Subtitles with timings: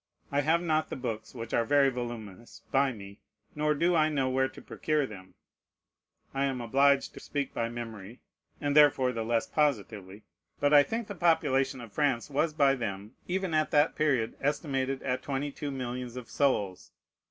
[0.31, 3.19] I have not the books, which are very voluminous, by me,
[3.53, 5.35] nor do I know where to procure them,
[6.33, 8.19] (I am obliged to speak by memory,
[8.59, 10.23] and therefore the less positively,)
[10.59, 15.03] but I think the population of France was by them, even at that period, estimated
[15.03, 16.89] at twenty two millions of souls.